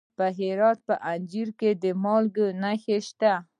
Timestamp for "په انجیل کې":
0.87-1.69